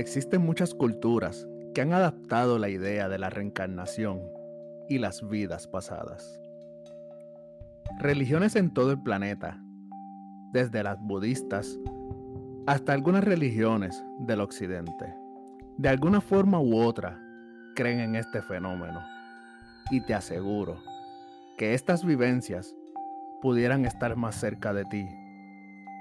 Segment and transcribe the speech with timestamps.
[0.00, 4.20] existen muchas culturas que han adaptado la idea de la reencarnación
[4.88, 6.40] y las vidas pasadas.
[7.98, 9.60] Religiones en todo el planeta,
[10.52, 11.78] desde las budistas
[12.66, 15.14] hasta algunas religiones del occidente,
[15.76, 17.20] de alguna forma u otra
[17.76, 19.00] creen en este fenómeno.
[19.90, 20.78] Y te aseguro
[21.56, 22.74] que estas vivencias
[23.42, 25.08] pudieran estar más cerca de ti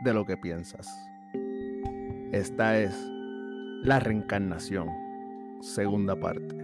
[0.03, 0.87] de lo que piensas.
[2.31, 2.95] Esta es
[3.83, 4.89] la reencarnación,
[5.61, 6.58] segunda parte.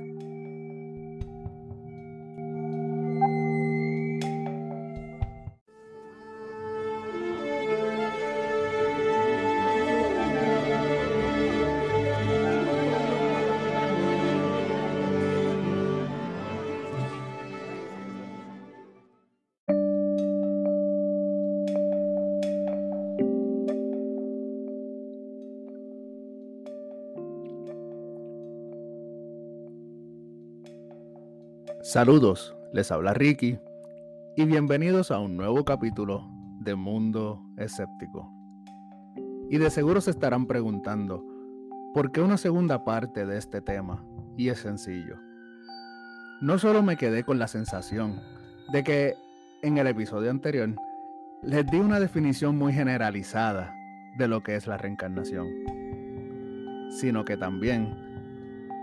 [31.96, 33.58] Saludos, les habla Ricky
[34.36, 36.30] y bienvenidos a un nuevo capítulo
[36.60, 38.30] de Mundo Escéptico.
[39.50, 41.24] Y de seguro se estarán preguntando,
[41.94, 44.06] ¿por qué una segunda parte de este tema?
[44.36, 45.16] Y es sencillo.
[46.42, 48.20] No solo me quedé con la sensación
[48.74, 49.14] de que
[49.62, 50.76] en el episodio anterior
[51.44, 53.74] les di una definición muy generalizada
[54.18, 55.48] de lo que es la reencarnación,
[56.90, 57.96] sino que también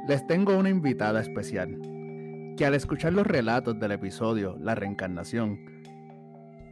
[0.09, 1.92] les tengo una invitada especial
[2.57, 5.59] que al escuchar los relatos del episodio La reencarnación,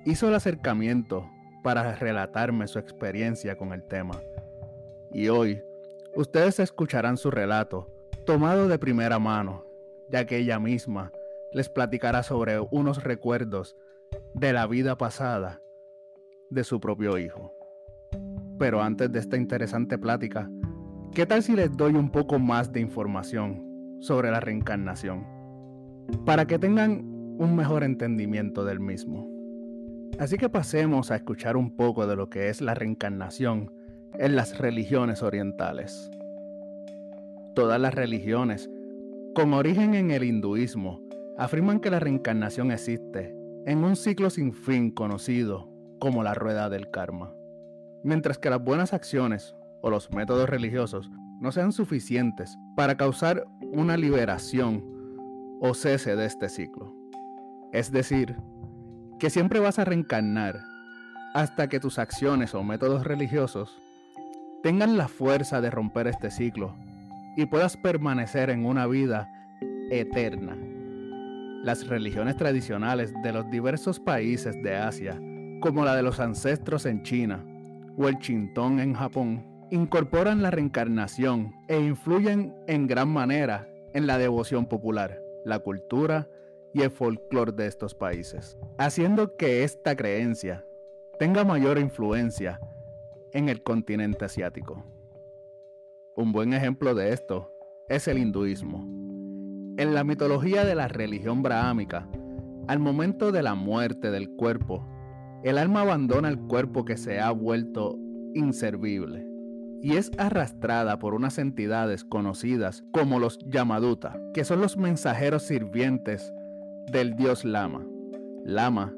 [0.04, 1.28] hizo el acercamiento
[1.62, 4.20] para relatarme su experiencia con el tema.
[5.12, 5.62] Y hoy,
[6.14, 7.88] ustedes escucharán su relato,
[8.24, 9.64] tomado de primera mano,
[10.10, 11.12] ya que ella misma
[11.52, 13.76] les platicará sobre unos recuerdos
[14.34, 15.60] de la vida pasada
[16.50, 17.52] de su propio hijo.
[18.58, 20.50] Pero antes de esta interesante plática,
[21.14, 25.39] ¿qué tal si les doy un poco más de información sobre la reencarnación?
[26.24, 27.04] Para que tengan
[27.38, 29.28] un mejor entendimiento del mismo.
[30.18, 33.72] Así que pasemos a escuchar un poco de lo que es la reencarnación
[34.18, 36.10] en las religiones orientales.
[37.54, 38.70] Todas las religiones,
[39.34, 41.00] con origen en el hinduismo,
[41.38, 43.34] afirman que la reencarnación existe
[43.64, 47.34] en un ciclo sin fin conocido como la rueda del karma.
[48.02, 51.10] Mientras que las buenas acciones o los métodos religiosos
[51.40, 54.99] no sean suficientes para causar una liberación
[55.60, 56.94] o cese de este ciclo.
[57.72, 58.36] Es decir,
[59.18, 60.60] que siempre vas a reencarnar
[61.34, 63.80] hasta que tus acciones o métodos religiosos
[64.62, 66.74] tengan la fuerza de romper este ciclo
[67.36, 69.30] y puedas permanecer en una vida
[69.90, 70.56] eterna.
[71.62, 75.20] Las religiones tradicionales de los diversos países de Asia,
[75.60, 77.44] como la de los ancestros en China
[77.98, 84.18] o el Chintón en Japón, incorporan la reencarnación e influyen en gran manera en la
[84.18, 86.28] devoción popular la cultura
[86.72, 90.64] y el folclore de estos países, haciendo que esta creencia
[91.18, 92.60] tenga mayor influencia
[93.32, 94.84] en el continente asiático.
[96.16, 97.52] Un buen ejemplo de esto
[97.88, 98.84] es el hinduismo.
[99.76, 102.08] En la mitología de la religión brahámica,
[102.68, 104.86] al momento de la muerte del cuerpo,
[105.42, 107.98] el alma abandona el cuerpo que se ha vuelto
[108.34, 109.29] inservible
[109.82, 116.32] y es arrastrada por unas entidades conocidas como los Yamaduta, que son los mensajeros sirvientes
[116.90, 117.86] del dios Lama.
[118.44, 118.94] Lama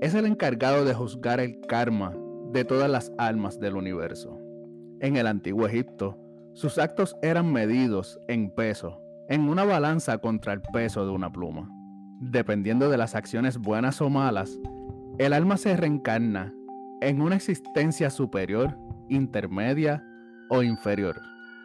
[0.00, 2.14] es el encargado de juzgar el karma
[2.52, 4.38] de todas las almas del universo.
[5.00, 6.18] En el antiguo Egipto,
[6.54, 11.70] sus actos eran medidos en peso, en una balanza contra el peso de una pluma.
[12.20, 14.58] Dependiendo de las acciones buenas o malas,
[15.18, 16.54] el alma se reencarna
[17.00, 18.76] en una existencia superior,
[19.08, 20.04] intermedia
[20.52, 21.20] o inferior.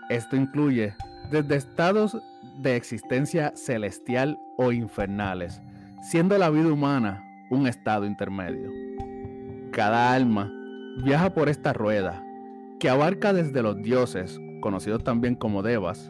[0.09, 0.95] Esto incluye
[1.29, 2.17] desde estados
[2.59, 5.61] de existencia celestial o infernales,
[6.01, 7.21] siendo la vida humana
[7.51, 8.71] un estado intermedio.
[9.71, 10.49] Cada alma
[11.03, 12.23] viaja por esta rueda,
[12.79, 16.09] que abarca desde los dioses, conocidos también como devas,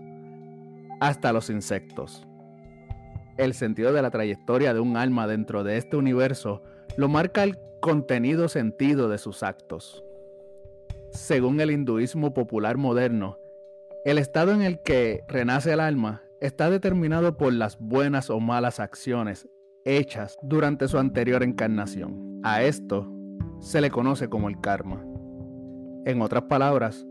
[0.99, 2.27] hasta los insectos.
[3.37, 6.61] El sentido de la trayectoria de un alma dentro de este universo
[6.95, 10.03] lo marca el contenido sentido de sus actos.
[11.17, 13.39] Según el hinduismo popular moderno,
[14.05, 18.79] el estado en el que renace el alma está determinado por las buenas o malas
[18.79, 19.49] acciones
[19.83, 22.39] hechas durante su anterior encarnación.
[22.43, 23.11] A esto
[23.59, 25.03] se le conoce como el karma.
[26.05, 27.03] En otras palabras,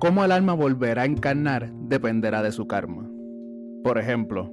[0.00, 3.10] cómo el alma volverá a encarnar dependerá de su karma.
[3.84, 4.50] Por ejemplo,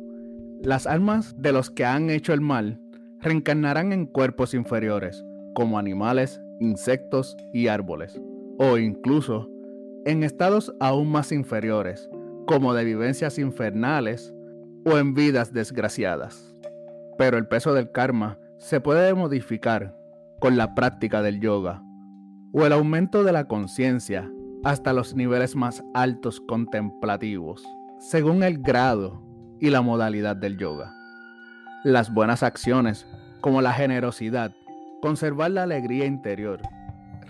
[0.61, 2.81] las almas de los que han hecho el mal
[3.21, 5.23] reencarnarán en cuerpos inferiores,
[5.55, 8.21] como animales, insectos y árboles
[8.57, 9.49] o incluso
[10.05, 12.09] en estados aún más inferiores,
[12.47, 14.33] como de vivencias infernales
[14.85, 16.55] o en vidas desgraciadas.
[17.17, 19.95] Pero el peso del karma se puede modificar
[20.39, 21.83] con la práctica del yoga
[22.53, 24.29] o el aumento de la conciencia
[24.63, 27.63] hasta los niveles más altos contemplativos,
[27.99, 29.21] según el grado
[29.59, 30.93] y la modalidad del yoga.
[31.83, 33.07] Las buenas acciones,
[33.39, 34.51] como la generosidad,
[35.01, 36.61] conservar la alegría interior,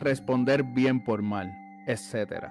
[0.01, 1.51] responder bien por mal,
[1.88, 2.48] etc.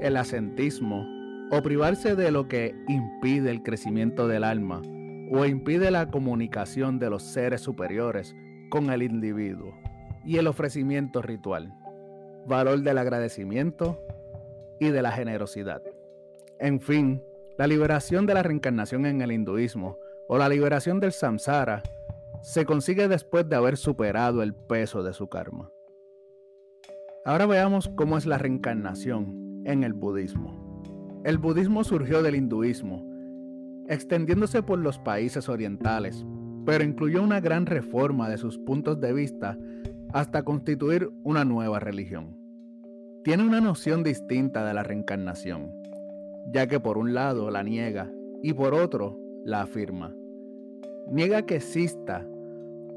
[0.00, 1.06] El asentismo,
[1.50, 4.80] o privarse de lo que impide el crecimiento del alma,
[5.30, 8.34] o impide la comunicación de los seres superiores
[8.70, 9.74] con el individuo,
[10.24, 11.74] y el ofrecimiento ritual,
[12.46, 14.00] valor del agradecimiento
[14.78, 15.82] y de la generosidad.
[16.58, 17.22] En fin,
[17.58, 19.98] la liberación de la reencarnación en el hinduismo
[20.28, 21.82] o la liberación del samsara
[22.40, 25.70] se consigue después de haber superado el peso de su karma.
[27.24, 30.82] Ahora veamos cómo es la reencarnación en el budismo.
[31.24, 33.06] El budismo surgió del hinduismo,
[33.86, 36.26] extendiéndose por los países orientales,
[36.66, 39.56] pero incluyó una gran reforma de sus puntos de vista
[40.12, 42.36] hasta constituir una nueva religión.
[43.22, 45.70] Tiene una noción distinta de la reencarnación,
[46.52, 48.10] ya que por un lado la niega
[48.42, 50.12] y por otro la afirma.
[51.06, 52.26] Niega que exista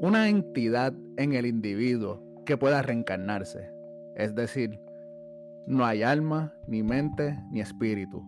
[0.00, 3.75] una entidad en el individuo que pueda reencarnarse,
[4.16, 4.80] es decir,
[5.66, 8.24] no hay alma, ni mente, ni espíritu,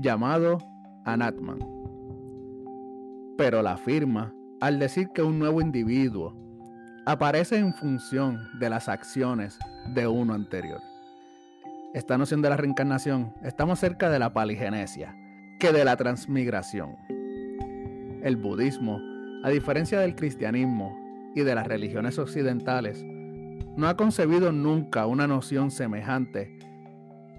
[0.00, 0.58] llamado
[1.04, 1.58] Anatman.
[3.36, 6.34] Pero la afirma al decir que un nuevo individuo
[7.06, 9.58] aparece en función de las acciones
[9.94, 10.80] de uno anterior.
[11.94, 15.14] Esta noción de la reencarnación está más cerca de la paligenesia
[15.58, 16.96] que de la transmigración.
[18.22, 19.00] El budismo,
[19.44, 20.96] a diferencia del cristianismo
[21.34, 23.04] y de las religiones occidentales,
[23.78, 26.58] no ha concebido nunca una noción semejante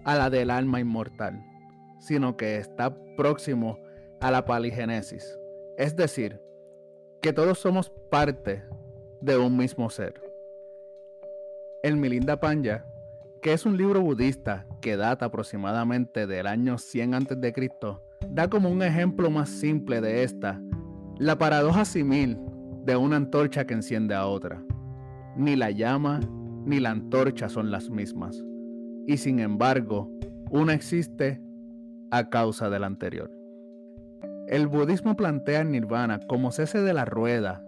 [0.06, 1.46] a la del alma inmortal,
[2.00, 3.78] sino que está próximo
[4.22, 5.38] a la paligénesis,
[5.78, 6.42] es decir,
[7.22, 8.64] que todos somos parte
[9.20, 10.14] de un mismo ser.
[11.84, 12.86] El Milinda Panya,
[13.42, 17.70] que es un libro budista que data aproximadamente del año 100 a.C.,
[18.30, 20.62] da como un ejemplo más simple de esta
[21.18, 22.40] la paradoja simil
[22.86, 24.64] de una antorcha que enciende a otra.
[25.36, 26.20] Ni la llama
[26.66, 28.44] ni la antorcha son las mismas,
[29.08, 30.12] y sin embargo,
[30.52, 31.42] una existe
[32.12, 33.32] a causa de la anterior.
[34.48, 37.64] El budismo plantea el nirvana como cese de la rueda,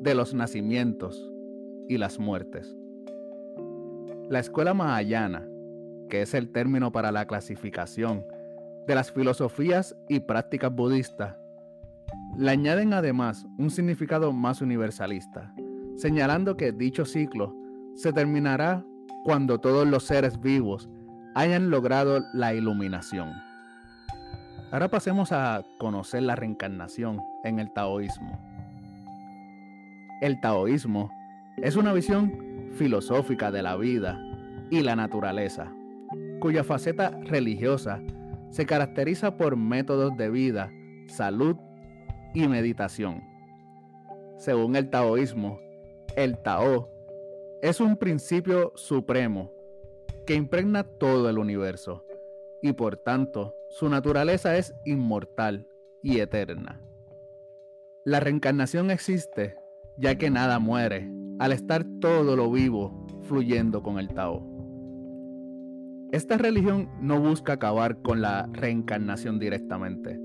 [0.00, 1.32] de los nacimientos
[1.88, 2.76] y las muertes.
[4.28, 5.48] La escuela Mahayana,
[6.08, 8.26] que es el término para la clasificación
[8.86, 11.36] de las filosofías y prácticas budistas,
[12.36, 15.54] le añaden además un significado más universalista,
[15.96, 17.54] señalando que dicho ciclo
[17.94, 18.84] se terminará
[19.24, 20.88] cuando todos los seres vivos
[21.34, 23.32] hayan logrado la iluminación.
[24.70, 28.38] Ahora pasemos a conocer la reencarnación en el taoísmo.
[30.20, 31.10] El taoísmo
[31.56, 34.18] es una visión filosófica de la vida
[34.70, 35.72] y la naturaleza,
[36.40, 38.00] cuya faceta religiosa
[38.50, 40.70] se caracteriza por métodos de vida,
[41.06, 41.56] salud
[42.34, 43.22] y meditación.
[44.36, 45.58] Según el taoísmo,
[46.16, 46.90] el Tao
[47.60, 49.52] es un principio supremo
[50.26, 52.04] que impregna todo el universo
[52.62, 55.68] y por tanto su naturaleza es inmortal
[56.02, 56.80] y eterna.
[58.04, 59.56] La reencarnación existe
[59.98, 64.42] ya que nada muere al estar todo lo vivo fluyendo con el Tao.
[66.12, 70.18] Esta religión no busca acabar con la reencarnación directamente,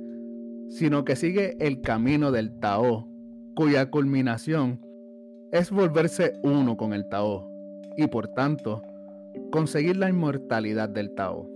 [0.70, 3.10] sino que sigue el camino del Tao,
[3.56, 4.80] cuya culminación
[5.52, 7.50] es volverse uno con el Tao
[7.98, 8.82] y por tanto
[9.52, 11.50] conseguir la inmortalidad del Tao.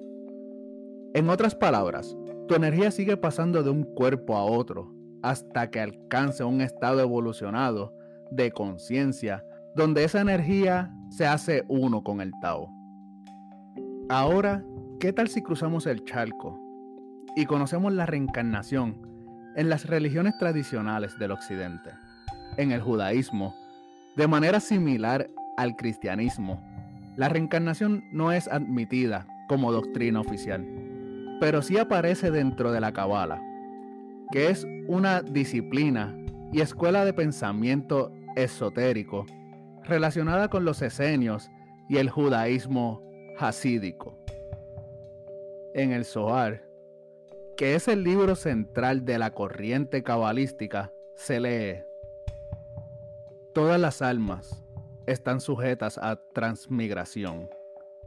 [1.14, 2.16] En otras palabras,
[2.48, 7.94] tu energía sigue pasando de un cuerpo a otro hasta que alcance un estado evolucionado
[8.32, 9.44] de conciencia
[9.76, 12.70] donde esa energía se hace uno con el Tao.
[14.10, 14.64] Ahora,
[15.00, 16.60] ¿qué tal si cruzamos el charco
[17.36, 19.02] y conocemos la reencarnación
[19.56, 21.92] en las religiones tradicionales del Occidente?
[22.58, 23.56] En el judaísmo,
[24.16, 26.62] de manera similar al cristianismo,
[27.16, 30.66] la reencarnación no es admitida como doctrina oficial,
[31.40, 33.42] pero sí aparece dentro de la Kabbalah,
[34.32, 36.16] que es una disciplina
[36.52, 39.26] y escuela de pensamiento esotérico
[39.84, 41.50] relacionada con los esenios
[41.90, 43.02] y el judaísmo
[43.38, 44.18] hasídico.
[45.74, 46.64] En el Zohar,
[47.58, 51.84] que es el libro central de la corriente cabalística, se lee
[53.56, 54.62] Todas las almas
[55.08, 57.48] están sujetas a transmigración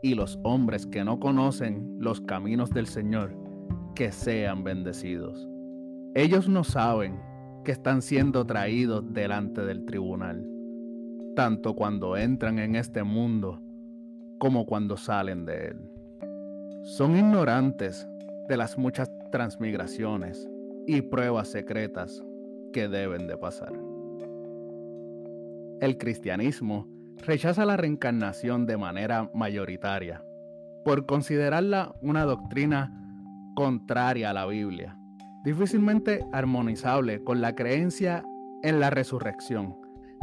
[0.03, 3.35] y los hombres que no conocen los caminos del Señor
[3.95, 5.49] que sean bendecidos.
[6.15, 7.19] Ellos no saben
[7.65, 10.47] que están siendo traídos delante del tribunal,
[11.35, 13.59] tanto cuando entran en este mundo
[14.39, 15.91] como cuando salen de él.
[16.83, 18.07] Son ignorantes
[18.51, 20.47] de las muchas transmigraciones
[20.87, 22.23] y pruebas secretas
[22.75, 23.88] que deben de pasar.
[25.81, 26.89] El cristianismo
[27.25, 30.25] rechaza la reencarnación de manera mayoritaria
[30.85, 32.93] por considerarla una doctrina
[33.55, 34.99] contraria a la Biblia,
[35.45, 38.25] difícilmente armonizable con la creencia
[38.63, 39.77] en la resurrección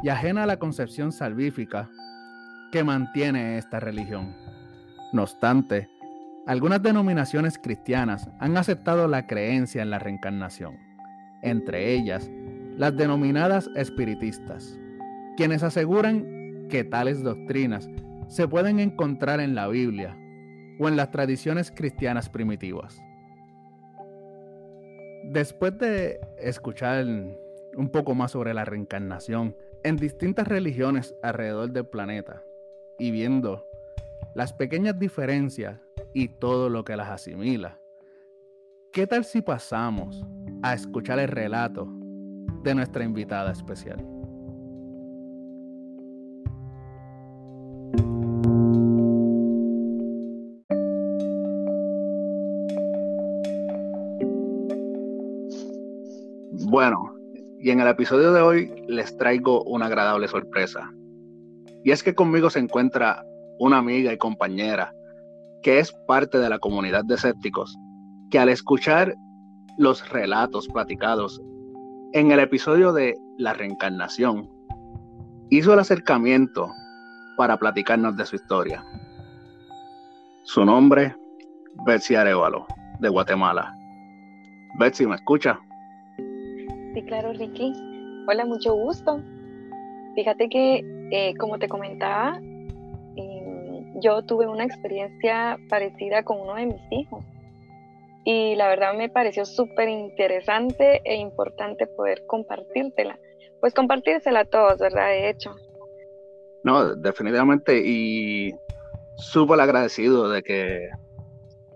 [0.04, 1.90] y ajena a la concepción salvífica
[2.74, 4.36] que mantiene esta religión.
[5.14, 5.90] No obstante,
[6.48, 10.76] algunas denominaciones cristianas han aceptado la creencia en la reencarnación,
[11.42, 12.30] entre ellas
[12.78, 14.78] las denominadas espiritistas,
[15.36, 17.89] quienes aseguran que tales doctrinas
[18.27, 20.18] se pueden encontrar en la Biblia
[20.80, 23.01] o en las tradiciones cristianas primitivas.
[25.25, 32.44] Después de escuchar un poco más sobre la reencarnación en distintas religiones alrededor del planeta
[32.98, 33.65] y viendo
[34.34, 35.80] las pequeñas diferencias
[36.13, 37.80] y todo lo que las asimila,
[38.92, 40.25] ¿qué tal si pasamos
[40.63, 41.88] a escuchar el relato
[42.63, 44.15] de nuestra invitada especial?
[56.75, 57.15] Bueno,
[57.62, 60.91] y en el episodio de hoy les traigo una agradable sorpresa.
[61.86, 63.24] Y es que conmigo se encuentra
[63.60, 64.91] una amiga y compañera
[65.63, 67.77] que es parte de la comunidad de escépticos,
[68.29, 69.15] que al escuchar
[69.77, 71.41] los relatos platicados
[72.12, 74.50] en el episodio de la reencarnación,
[75.50, 76.70] hizo el acercamiento
[77.38, 78.84] para platicarnos de su historia.
[80.44, 81.15] Su nombre,
[81.86, 82.67] Betsy Arevalo,
[83.00, 83.74] de Guatemala.
[84.77, 85.58] Betsy, ¿me escucha?
[86.96, 87.74] Sí, claro, Ricky.
[88.25, 89.22] Hola, mucho gusto.
[90.16, 92.40] Fíjate que, eh, como te comentaba,
[94.02, 97.22] yo tuve una experiencia parecida con uno de mis hijos.
[98.24, 103.20] Y la verdad me pareció súper interesante e importante poder compartírtela.
[103.60, 105.10] Pues compartírsela a todos, ¿verdad?
[105.10, 105.54] De hecho.
[106.64, 107.82] No, definitivamente.
[107.86, 108.56] Y
[109.18, 110.90] súper agradecido de que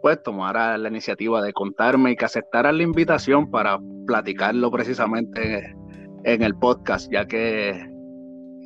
[0.02, 5.76] pues tomara la iniciativa de contarme y que aceptara la invitación para platicarlo precisamente
[6.24, 7.90] en el podcast, ya que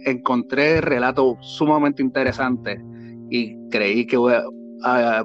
[0.05, 2.79] encontré relatos sumamente interesantes
[3.29, 4.31] y creí que uh,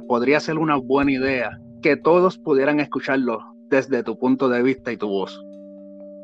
[0.07, 4.97] podría ser una buena idea que todos pudieran escucharlo desde tu punto de vista y
[4.97, 5.45] tu voz.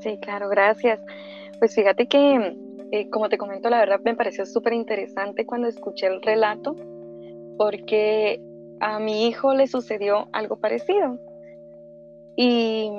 [0.01, 1.01] Sí, claro, gracias.
[1.59, 2.57] Pues fíjate que,
[2.91, 6.75] eh, como te comento, la verdad me pareció súper interesante cuando escuché el relato,
[7.57, 8.41] porque
[8.81, 11.19] a mi hijo le sucedió algo parecido.
[12.37, 12.91] Y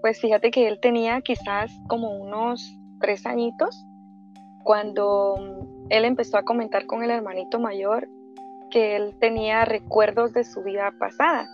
[0.00, 3.84] pues fíjate que él tenía quizás como unos tres añitos
[4.64, 8.08] cuando él empezó a comentar con el hermanito mayor
[8.70, 11.48] que él tenía recuerdos de su vida pasada.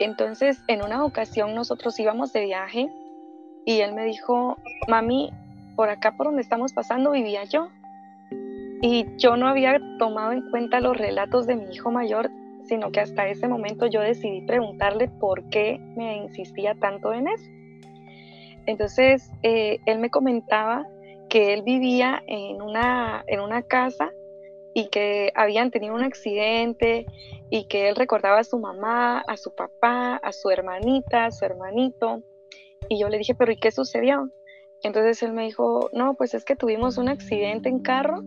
[0.00, 2.88] Entonces, en una ocasión nosotros íbamos de viaje
[3.64, 4.56] y él me dijo,
[4.88, 5.30] mami,
[5.76, 7.68] por acá por donde estamos pasando vivía yo.
[8.80, 12.30] Y yo no había tomado en cuenta los relatos de mi hijo mayor,
[12.68, 17.50] sino que hasta ese momento yo decidí preguntarle por qué me insistía tanto en eso.
[18.66, 20.86] Entonces, eh, él me comentaba
[21.30, 24.12] que él vivía en una, en una casa
[24.74, 27.06] y que habían tenido un accidente
[27.50, 31.44] y que él recordaba a su mamá, a su papá, a su hermanita, a su
[31.44, 32.22] hermanito.
[32.88, 34.30] Y yo le dije, pero ¿y qué sucedió?
[34.82, 38.22] Entonces él me dijo, no, pues es que tuvimos un accidente en carro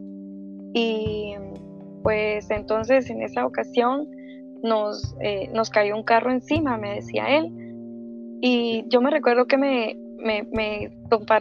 [0.73, 1.35] y
[2.03, 4.09] pues entonces en esa ocasión
[4.63, 7.51] nos, eh, nos cayó un carro encima, me decía él.
[8.41, 10.91] Y yo me recuerdo que me, me, me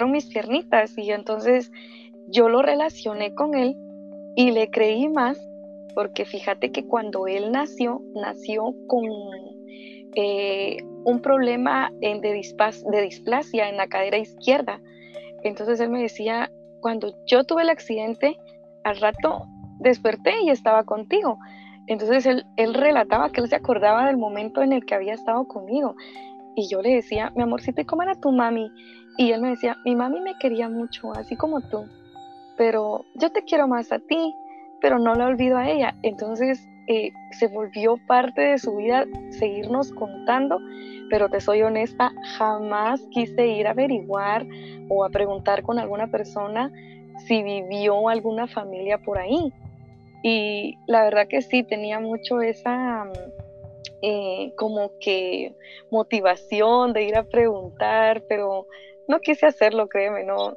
[0.08, 1.70] mis piernitas y entonces
[2.28, 3.76] yo lo relacioné con él
[4.36, 5.38] y le creí más
[5.94, 9.04] porque fíjate que cuando él nació, nació con
[10.14, 14.80] eh, un problema de, de displasia en la cadera izquierda.
[15.42, 16.50] Entonces él me decía,
[16.80, 18.38] cuando yo tuve el accidente,
[18.84, 19.46] al rato
[19.80, 21.38] desperté y estaba contigo.
[21.90, 25.94] Entonces él, relataba que él se acordaba del momento en el que había estado conmigo.
[26.56, 28.70] Y yo le decía, mi amorcito, ¿y cómo era tu mami?
[29.18, 31.84] Y él me decía, mi mami me quería mucho, así como tú
[32.60, 34.36] pero yo te quiero más a ti,
[34.82, 35.94] pero no la olvido a ella.
[36.02, 40.58] Entonces eh, se volvió parte de su vida seguirnos contando,
[41.08, 44.46] pero te soy honesta, jamás quise ir a averiguar
[44.90, 46.70] o a preguntar con alguna persona
[47.26, 49.54] si vivió alguna familia por ahí.
[50.22, 53.10] Y la verdad que sí, tenía mucho esa,
[54.02, 55.54] eh, como que
[55.90, 58.66] motivación de ir a preguntar, pero
[59.08, 60.56] no quise hacerlo, créeme, no,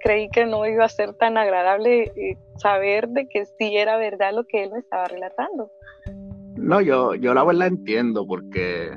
[0.00, 4.32] creí que no iba a ser tan agradable eh, saber de que sí era verdad
[4.34, 5.70] lo que él me estaba relatando.
[6.56, 8.90] No, yo, yo la verdad entiendo, porque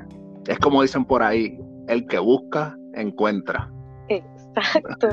[0.46, 1.58] es como dicen por ahí,
[1.88, 3.70] el que busca, encuentra.
[4.56, 5.08] Exacto.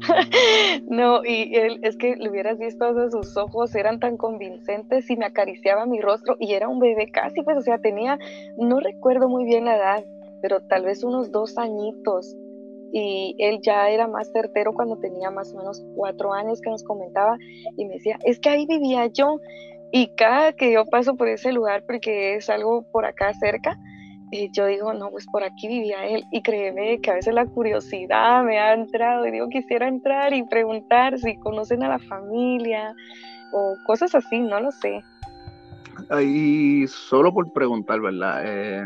[0.88, 5.26] no, y él, es que le hubieras visto sus ojos, eran tan convincentes y me
[5.26, 8.18] acariciaba mi rostro y era un bebé casi, pues, o sea, tenía,
[8.56, 10.04] no recuerdo muy bien la edad,
[10.42, 12.36] pero tal vez unos dos añitos.
[12.90, 16.82] Y él ya era más certero cuando tenía más o menos cuatro años que nos
[16.82, 17.36] comentaba
[17.76, 19.40] y me decía, es que ahí vivía yo.
[19.90, 23.78] Y cada que yo paso por ese lugar, porque es algo por acá cerca,
[24.30, 26.24] yo digo, no, pues por aquí vivía él.
[26.30, 30.42] Y créeme que a veces la curiosidad me ha entrado y digo, quisiera entrar y
[30.44, 32.94] preguntar si conocen a la familia
[33.52, 35.02] o cosas así, no lo sé.
[36.22, 38.42] Y solo por preguntar, ¿verdad?
[38.44, 38.84] Eh,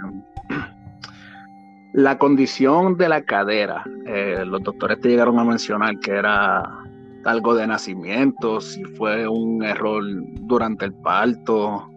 [1.92, 6.62] la condición de la cadera, eh, los doctores te llegaron a mencionar que era
[7.25, 10.02] algo de nacimiento, si fue un error
[10.40, 11.91] durante el parto.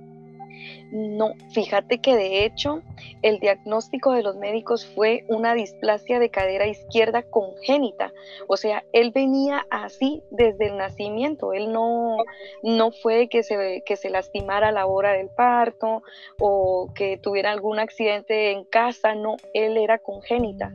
[0.92, 2.82] No, fíjate que de hecho
[3.22, 8.14] el diagnóstico de los médicos fue una displasia de cadera izquierda congénita.
[8.48, 11.54] O sea, él venía así desde el nacimiento.
[11.54, 12.18] Él no,
[12.64, 16.04] no fue que se, que se lastimara a la hora del parto
[16.40, 19.16] o que tuviera algún accidente en casa.
[19.16, 20.74] No, él era congénita.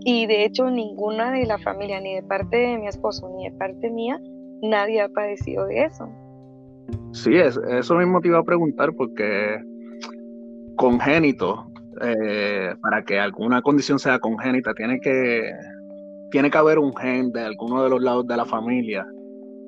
[0.00, 3.56] Y de hecho ninguna de la familia, ni de parte de mi esposo, ni de
[3.56, 4.20] parte mía,
[4.62, 6.08] nadie ha padecido de eso.
[7.12, 9.58] Sí, eso mismo te iba a preguntar porque
[10.76, 11.66] congénito,
[12.00, 15.50] eh, para que alguna condición sea congénita, tiene que,
[16.30, 19.06] tiene que haber un gen de alguno de los lados de la familia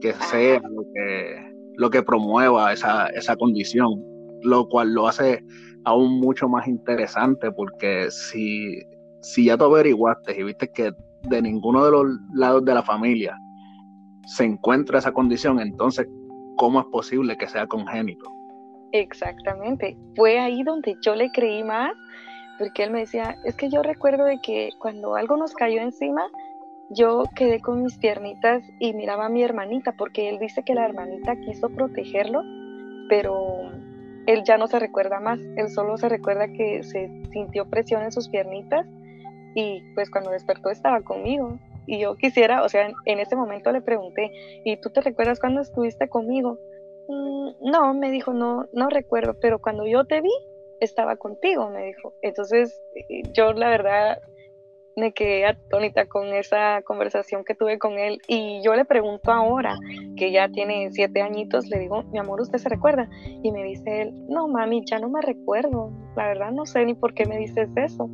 [0.00, 4.02] que sea lo que, lo que promueva esa, esa condición,
[4.42, 5.44] lo cual lo hace
[5.84, 8.80] aún mucho más interesante porque si,
[9.20, 10.92] si ya tú averiguaste y viste que
[11.28, 13.36] de ninguno de los lados de la familia
[14.26, 16.06] se encuentra esa condición, entonces
[16.60, 18.30] cómo es posible que sea congénito.
[18.92, 19.96] Exactamente.
[20.14, 21.94] Fue ahí donde yo le creí más,
[22.58, 26.28] porque él me decía, es que yo recuerdo de que cuando algo nos cayó encima,
[26.90, 30.84] yo quedé con mis piernitas y miraba a mi hermanita, porque él dice que la
[30.84, 32.42] hermanita quiso protegerlo,
[33.08, 33.70] pero
[34.26, 38.12] él ya no se recuerda más, él solo se recuerda que se sintió presión en
[38.12, 38.86] sus piernitas
[39.54, 41.58] y pues cuando despertó estaba conmigo
[41.90, 44.30] y yo quisiera, o sea, en ese momento le pregunté,
[44.64, 46.56] ¿y tú te recuerdas cuando estuviste conmigo?
[47.08, 50.30] Mm, no, me dijo, no, no recuerdo, pero cuando yo te vi,
[50.78, 52.14] estaba contigo, me dijo.
[52.22, 54.22] Entonces, eh, yo la verdad
[54.94, 59.76] me quedé atónita con esa conversación que tuve con él y yo le pregunto ahora,
[60.16, 63.08] que ya tiene siete añitos, le digo, mi amor, ¿usted se recuerda?
[63.42, 66.94] Y me dice él, no, mami, ya no me recuerdo, la verdad no sé ni
[66.94, 68.08] por qué me dices eso.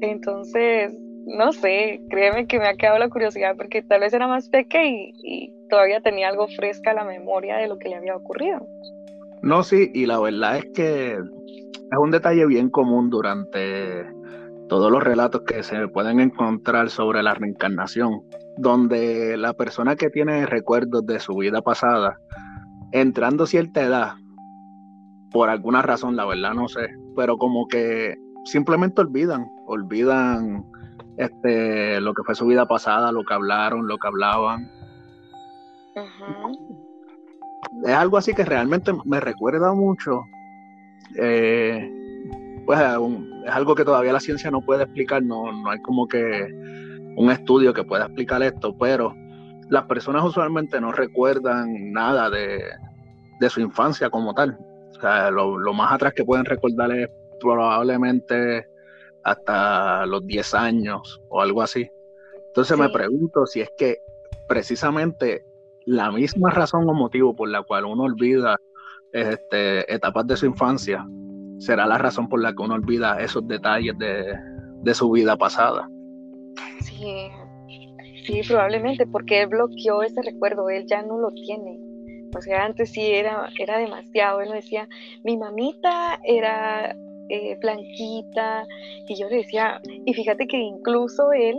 [0.00, 0.92] Entonces,
[1.28, 5.12] no sé, créeme que me ha quedado la curiosidad porque tal vez era más pequeña
[5.22, 8.66] y, todavía tenía algo fresca la memoria de lo que le había ocurrido.
[9.42, 14.06] No, sí, y la verdad es que es un detalle bien común durante
[14.70, 18.22] todos los relatos que se pueden encontrar sobre la reencarnación,
[18.56, 22.18] donde la persona que tiene recuerdos de su vida pasada,
[22.92, 24.12] entrando cierta edad,
[25.30, 30.64] por alguna razón, la verdad no sé, pero como que simplemente olvidan, olvidan
[31.18, 34.70] este, lo que fue su vida pasada, lo que hablaron, lo que hablaban.
[37.84, 40.22] Es algo así que realmente me recuerda mucho.
[41.16, 41.92] Eh,
[42.64, 46.46] pues es algo que todavía la ciencia no puede explicar, no, no hay como que
[47.16, 49.12] un estudio que pueda explicar esto, pero
[49.70, 52.60] las personas usualmente no recuerdan nada de,
[53.48, 54.56] su infancia como tal.
[54.96, 57.08] O sea, lo, lo, más atrás que pueden recordar es
[57.40, 58.67] probablemente
[59.30, 61.90] hasta los 10 años o algo así.
[62.48, 63.98] Entonces me pregunto si es que
[64.48, 65.44] precisamente
[65.84, 68.60] la misma razón o motivo por la cual uno olvida
[69.12, 71.06] este, etapas de su infancia
[71.58, 74.34] será la razón por la que uno olvida esos detalles de,
[74.82, 75.88] de su vida pasada.
[76.80, 77.30] Sí,
[78.24, 81.78] sí, probablemente porque él bloqueó ese recuerdo, él ya no lo tiene.
[82.36, 84.40] O sea, antes sí era, era demasiado.
[84.40, 84.88] Él me decía,
[85.24, 86.94] mi mamita era
[87.28, 88.66] eh, blanquita.
[89.06, 91.56] Y yo le decía, y fíjate que incluso él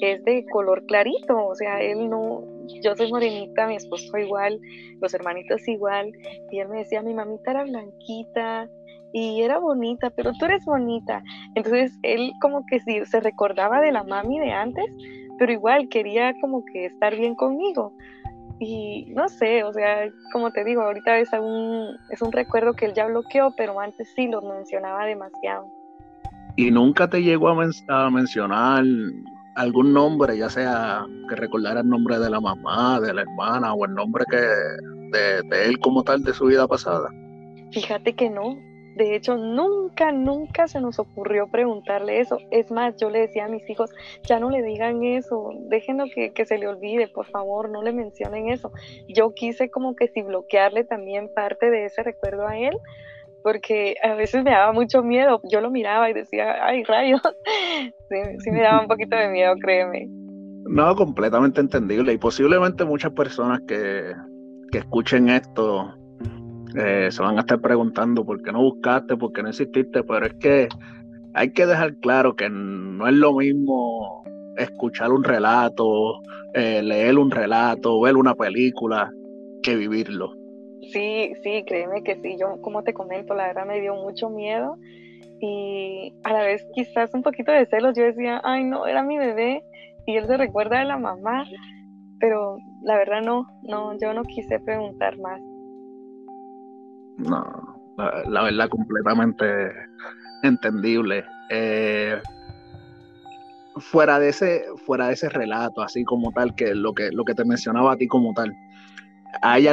[0.00, 2.44] es de color clarito, o sea, él no,
[2.82, 4.58] yo soy morenita, mi esposo igual,
[5.00, 6.12] los hermanitos igual.
[6.50, 8.68] Y él me decía, mi mamita era blanquita
[9.12, 11.22] y era bonita, pero tú eres bonita.
[11.54, 14.86] Entonces él como que sí, se recordaba de la mami de antes,
[15.38, 17.92] pero igual quería como que estar bien conmigo.
[18.60, 22.84] Y no sé, o sea, como te digo, ahorita es un, es un recuerdo que
[22.84, 25.66] él ya bloqueó, pero antes sí lo mencionaba demasiado.
[26.56, 28.84] ¿Y nunca te llegó a, mencionar
[29.56, 33.86] algún nombre, ya sea que recordara el nombre de la mamá, de la hermana o
[33.86, 37.08] el nombre que de, de él como tal de su vida pasada?
[37.72, 38.58] Fíjate que no,
[39.00, 42.36] de hecho, nunca, nunca se nos ocurrió preguntarle eso.
[42.50, 43.90] Es más, yo le decía a mis hijos,
[44.24, 47.92] ya no le digan eso, déjenlo que, que se le olvide, por favor, no le
[47.92, 48.70] mencionen eso.
[49.08, 52.76] Yo quise como que si bloquearle también parte de ese recuerdo a él,
[53.42, 55.40] porque a veces me daba mucho miedo.
[55.50, 57.22] Yo lo miraba y decía, ay, rayos.
[58.10, 60.08] Sí, sí me daba un poquito de miedo, créeme.
[60.64, 62.12] No, completamente entendible.
[62.12, 64.12] Y posiblemente muchas personas que,
[64.72, 65.94] que escuchen esto
[66.76, 70.26] eh, se van a estar preguntando por qué no buscaste, por qué no insististe, pero
[70.26, 70.68] es que
[71.34, 74.24] hay que dejar claro que no es lo mismo
[74.56, 76.20] escuchar un relato,
[76.54, 79.10] eh, leer un relato, ver una película,
[79.62, 80.32] que vivirlo.
[80.92, 84.76] Sí, sí, créeme que sí, yo como te comento, la verdad me dio mucho miedo
[85.40, 89.18] y a la vez quizás un poquito de celos, yo decía, ay no, era mi
[89.18, 89.62] bebé
[90.06, 91.44] y él se recuerda de la mamá,
[92.18, 95.40] pero la verdad no, no, yo no quise preguntar más.
[97.20, 97.44] No,
[98.26, 99.44] la, verdad completamente
[100.42, 101.24] entendible.
[101.50, 102.20] Eh,
[103.76, 107.34] fuera de ese, fuera de ese relato, así como tal, que lo que, lo que
[107.34, 108.52] te mencionaba a ti como tal,
[109.42, 109.68] ¿hay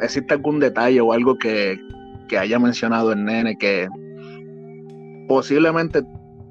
[0.00, 1.78] ¿existe algún detalle o algo que,
[2.38, 3.88] haya mencionado el nene que
[5.28, 6.02] posiblemente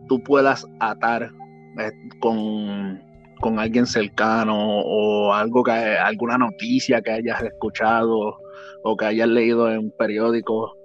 [0.08, 1.30] tú puedas atar
[1.78, 3.02] eh, con,
[3.42, 8.38] con, alguien cercano o algo que alguna noticia que hayas escuchado
[8.84, 10.78] o que hayas leído en un periódico?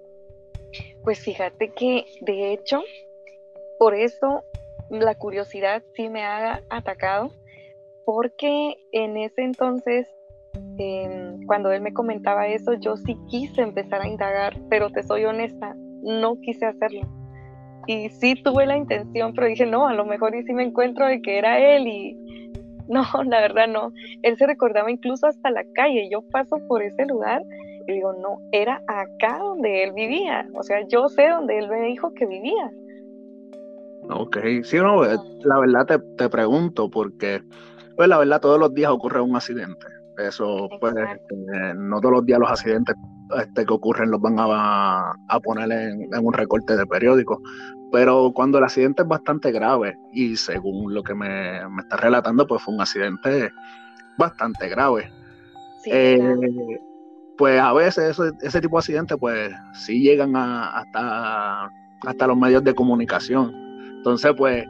[1.02, 2.82] Pues fíjate que de hecho,
[3.78, 4.44] por eso
[4.90, 7.32] la curiosidad sí me ha atacado,
[8.04, 10.08] porque en ese entonces,
[10.78, 15.24] em, cuando él me comentaba eso, yo sí quise empezar a indagar, pero te soy
[15.24, 17.02] honesta, no quise hacerlo.
[17.86, 21.06] Y sí tuve la intención, pero dije, no, a lo mejor y sí me encuentro
[21.06, 22.16] de que era él y
[22.90, 23.92] no, la verdad no.
[24.22, 26.08] Él se recordaba incluso hasta la calle.
[26.10, 27.42] Yo paso por ese lugar
[27.86, 30.46] y digo, no, era acá donde él vivía.
[30.54, 32.70] O sea, yo sé donde él me dijo que vivía.
[34.10, 37.42] Ok, sí, no, eh, la verdad te, te pregunto porque,
[37.96, 39.86] pues la verdad todos los días ocurre un accidente.
[40.18, 42.94] Eso, pues, este, no todos los días los accidentes
[43.38, 47.40] este, que ocurren los van a, a poner en, un recorte de periódico.
[47.92, 52.46] Pero cuando el accidente es bastante grave, y según lo que me, me está relatando,
[52.46, 53.50] pues fue un accidente
[54.16, 55.10] bastante grave.
[55.86, 56.36] Eh,
[57.36, 61.70] pues a veces ese tipo de accidentes, pues sí llegan hasta,
[62.06, 63.52] hasta los medios de comunicación.
[63.96, 64.64] Entonces, pues,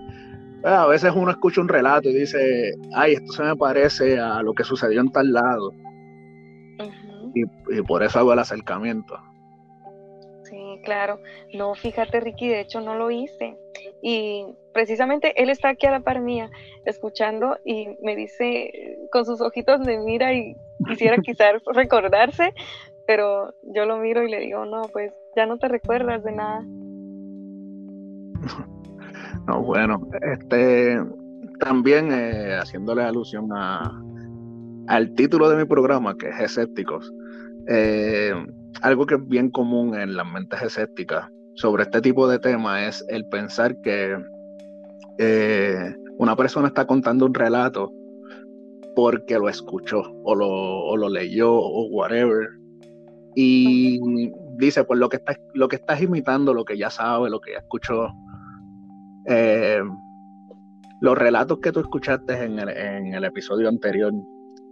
[0.62, 4.42] pues, a veces uno escucha un relato y dice, ay, esto se me parece a
[4.42, 5.74] lo que sucedió en tal lado.
[7.35, 7.42] y,
[7.76, 9.18] y por eso hago el acercamiento.
[10.83, 11.21] Claro.
[11.53, 13.57] No, fíjate, Ricky, de hecho no lo hice.
[14.03, 16.51] Y precisamente él está aquí a la par mía,
[16.85, 20.57] escuchando, y me dice, con sus ojitos me mira y
[20.88, 22.55] quisiera quizás recordarse,
[23.07, 26.64] pero yo lo miro y le digo, no, pues ya no te recuerdas de nada.
[29.47, 30.99] No, bueno, este
[31.61, 33.90] también eh, haciéndole alusión a,
[34.88, 37.12] al título de mi programa, que es Escépticos.
[37.66, 38.35] Eh,
[38.83, 43.04] algo que es bien común en las mentes escépticas sobre este tipo de temas es
[43.09, 44.16] el pensar que
[45.18, 47.92] eh, una persona está contando un relato
[48.96, 52.48] porque lo escuchó o lo, lo leyó o whatever.
[53.37, 54.00] Y
[54.56, 57.52] dice, pues lo que, está, lo que estás imitando, lo que ya sabe, lo que
[57.52, 58.09] ya escuchó.
[59.26, 59.80] Eh,
[61.00, 64.12] los relatos que tú escuchaste en el, en el episodio anterior,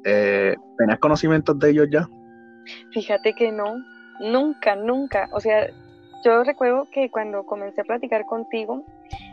[0.05, 2.09] eh, ¿tenías conocimientos de ellos ya?
[2.93, 3.85] Fíjate que no,
[4.21, 5.29] nunca, nunca.
[5.33, 5.69] O sea,
[6.25, 8.85] yo recuerdo que cuando comencé a platicar contigo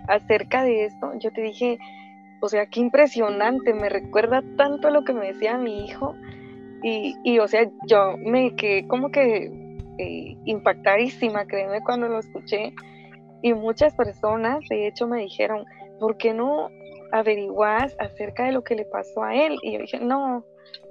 [0.08, 1.80] acerca de esto, yo te dije,
[2.42, 6.16] o sea, qué impresionante, me recuerda tanto a lo que me decía mi hijo.
[6.84, 9.52] Y, y o sea, yo me quedé como que
[9.98, 12.74] eh, impactadísima, créeme, cuando lo escuché.
[13.42, 15.66] Y muchas personas, de hecho, me dijeron,
[16.00, 16.70] ¿por qué no
[17.12, 19.58] averiguas acerca de lo que le pasó a él?
[19.64, 20.44] Y yo dije, no,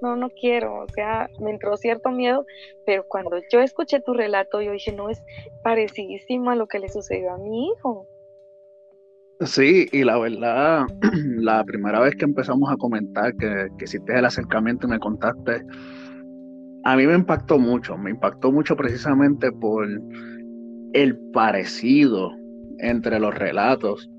[0.02, 2.44] no, no quiero, o sea, me entró cierto miedo,
[2.86, 5.22] pero cuando yo escuché tu relato, yo dije, no, es
[5.62, 8.06] parecidísimo a lo que le sucedió a mi hijo.
[9.40, 10.86] Sí, y la verdad,
[11.38, 15.62] la primera vez que empezamos a comentar que, que hiciste el acercamiento y me contaste,
[16.84, 19.88] a mí me impactó mucho, me impactó mucho precisamente por
[20.92, 22.30] el parecido
[22.78, 24.10] entre los relatos,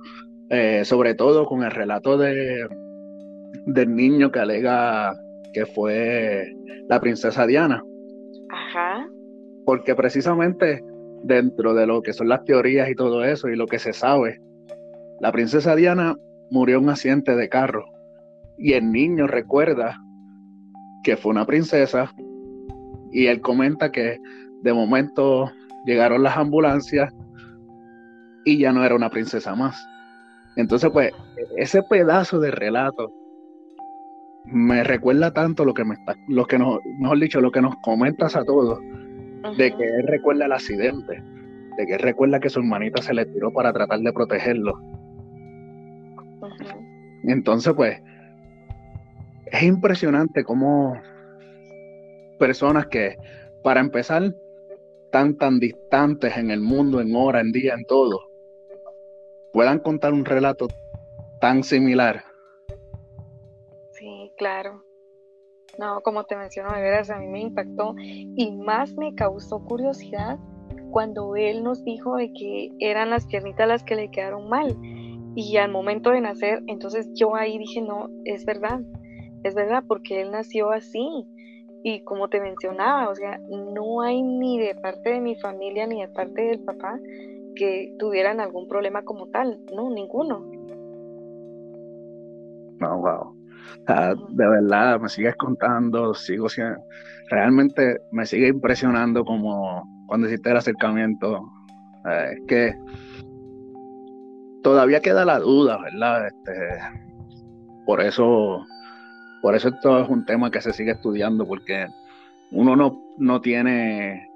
[0.50, 2.68] eh, sobre todo con el relato de,
[3.66, 5.16] del niño que alega
[5.56, 6.54] que fue
[6.90, 7.82] la princesa Diana.
[8.52, 9.08] Ajá.
[9.66, 10.84] Porque precisamente
[11.24, 14.42] dentro de lo que son las teorías y todo eso y lo que se sabe,
[15.22, 16.14] la princesa Diana
[16.52, 17.86] murió en un accidente de carro
[18.58, 19.98] y el niño recuerda
[21.04, 22.14] que fue una princesa
[23.14, 24.18] y él comenta que
[24.62, 25.50] de momento
[25.86, 27.14] llegaron las ambulancias
[28.44, 29.82] y ya no era una princesa más.
[30.58, 31.14] Entonces, pues,
[31.56, 33.10] ese pedazo de relato
[34.46, 37.76] me recuerda tanto lo que me está, lo que nos, mejor dicho, lo que nos
[37.78, 38.80] comentas a todos,
[39.58, 41.24] de que él recuerda el accidente,
[41.78, 44.74] de que él recuerda que su hermanita se le tiró para tratar de protegerlo.
[47.24, 48.02] Entonces, pues,
[49.48, 51.00] es impresionante cómo
[52.40, 53.18] personas que,
[53.64, 54.34] para empezar,
[55.06, 58.20] están tan distantes en el mundo, en hora, en día, en todo,
[59.54, 60.68] puedan contar un relato
[61.40, 62.24] tan similar.
[64.38, 64.84] Claro.
[65.78, 70.40] No, como te menciono, de veras a mí me impactó y más me causó curiosidad
[70.92, 74.78] cuando él nos dijo de que eran las piernitas las que le quedaron mal
[75.36, 78.80] y al momento de nacer, entonces yo ahí dije, no, es verdad,
[79.44, 81.28] es verdad, porque él nació así
[81.84, 86.02] y como te mencionaba, o sea, no hay ni de parte de mi familia ni
[86.02, 86.98] de parte del papá
[87.56, 90.40] que tuvieran algún problema como tal, no, ninguno.
[92.80, 93.45] No, wow.
[93.88, 96.80] De verdad, me sigues contando, sigo siendo,
[97.30, 101.52] realmente me sigue impresionando como cuando hiciste el acercamiento.
[102.06, 102.76] es que
[104.64, 106.28] todavía queda la duda, ¿verdad?
[106.28, 106.54] Este,
[107.86, 108.66] por eso,
[109.42, 111.88] por eso esto es un tema que se sigue estudiando, porque
[112.52, 114.28] uno no, no tiene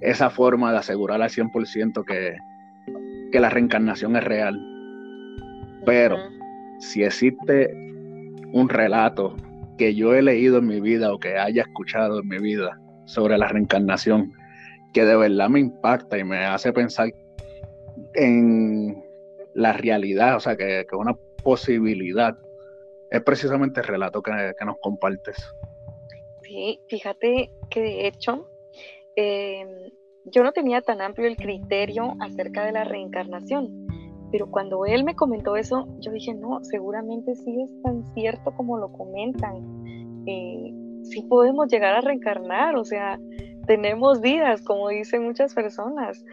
[0.00, 2.36] esa forma de asegurar al 100% que,
[3.32, 4.56] que la reencarnación es real.
[5.84, 6.16] Pero
[6.78, 7.83] si existe
[8.54, 9.36] un relato
[9.76, 13.36] que yo he leído en mi vida o que haya escuchado en mi vida sobre
[13.36, 14.32] la reencarnación,
[14.92, 17.12] que de verdad me impacta y me hace pensar
[18.14, 19.04] en
[19.54, 22.38] la realidad, o sea, que una posibilidad,
[23.10, 25.36] es precisamente el relato que, que, nos compartes.
[26.42, 28.48] Sí, fíjate que de hecho
[29.16, 29.90] Em,
[30.24, 33.86] yo no tenía tan amplio el criterio acerca de la reencarnación,
[34.30, 38.78] pero cuando él me comentó eso, yo dije, no, seguramente sí es tan cierto como
[38.78, 40.24] lo comentan.
[40.26, 43.18] Eh, sí podemos llegar a reencarnar, o sea,
[43.66, 46.24] tenemos vidas, como dicen muchas personas.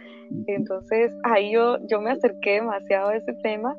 [0.47, 3.75] Entonces, ahí yo, yo me acerqué demasiado a ese tema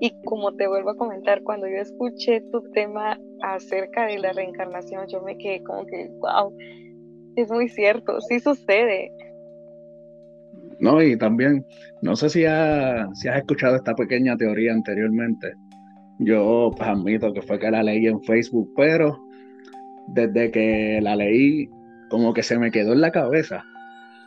[0.00, 5.06] y como te vuelvo a comentar, cuando yo escuché tu tema acerca de la reencarnación,
[5.08, 6.56] yo me quedé como que, wow,
[7.36, 9.12] es muy cierto, sí sucede.
[10.80, 11.64] No, y también,
[12.02, 15.54] no sé si, has escuchado esta pequeña teoría anteriormente.
[16.20, 19.18] Yo pues admito que fue que la leí en Facebook, pero
[20.08, 21.68] desde que la leí,
[22.10, 23.64] como que se me quedó en la cabeza.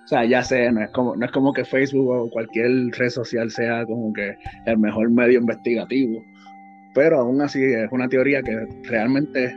[0.04, 3.10] O sea, ya sé, no es como, no es como que Facebook o cualquier red
[3.10, 4.36] social sea como que
[4.66, 6.22] el mejor medio investigativo.
[6.94, 9.56] Pero aún así es una teoría que realmente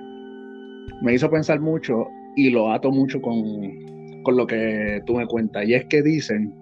[1.03, 5.67] me hizo pensar mucho y lo ato mucho con, con lo que tú me cuentas.
[5.67, 6.55] Y es que dicen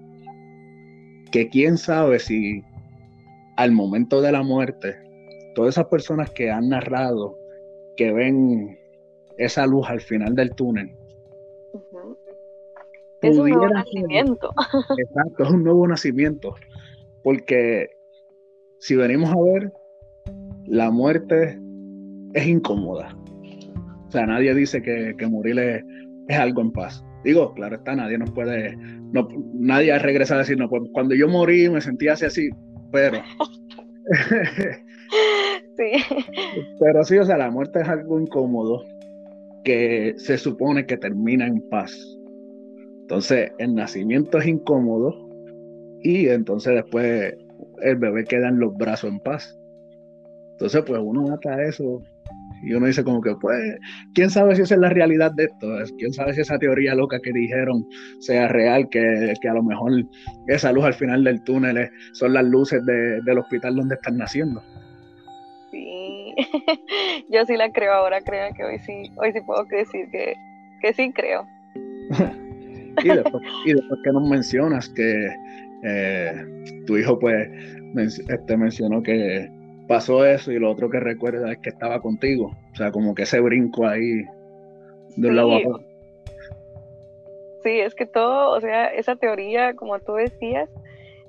[1.33, 2.62] que quién sabe si
[3.57, 4.97] al momento de la muerte,
[5.55, 7.37] todas esas personas que han narrado
[7.97, 8.79] que ven
[9.38, 10.95] esa luz al final del túnel.
[13.23, 14.51] Es un nuevo nacimiento.
[14.99, 16.55] Exacto, es un nuevo nacimiento.
[17.23, 17.90] Porque
[18.79, 19.73] si venimos a ver,
[20.66, 21.59] la muerte
[22.35, 23.16] es incómoda.
[24.09, 25.59] O sea, nadie dice que, morir
[26.29, 27.05] es, algo en paz.
[27.25, 31.29] Digo, claro está, nadie nos puede, no, nadie regresa a decir, no, pues cuando yo
[31.29, 32.51] morí me sentía así, así,
[32.91, 33.19] pero...
[35.77, 35.93] sí.
[36.81, 38.85] Pero sí, o sea, la muerte es algo incómodo
[39.65, 41.93] que se supone que termina en paz.
[43.03, 45.29] Entonces, el nacimiento es incómodo
[46.01, 47.37] y entonces después
[47.83, 49.57] el bebé queda en los brazos en paz.
[50.53, 52.03] Entonces, pues uno mata eso
[52.62, 53.79] y uno dice como que, pues,
[54.14, 55.66] ¿quién sabe si esa es la realidad de esto?
[55.98, 57.87] ¿Quién sabe si esa teoría loca que dijeron
[58.20, 58.88] sea real?
[58.88, 59.92] Que, a lo mejor
[60.46, 64.62] esa luz al final del túnel son las luces del hospital donde están naciendo.
[65.70, 66.35] Sí,
[67.31, 70.35] yo sí la creo ahora, creo que hoy sí, hoy sí puedo decir que,
[70.81, 71.46] que sí creo.
[73.03, 75.29] y, después, y después que nos mencionas que
[75.85, 77.48] eh, tu hijo pues
[78.29, 79.51] este, mencionó que
[79.88, 82.53] pasó eso y lo otro que recuerda es que estaba contigo.
[82.73, 84.23] O sea, como que ese brinco ahí
[85.16, 85.81] de un lado a otro.
[87.62, 90.68] Sí, es que todo, o sea, esa teoría, como tú decías,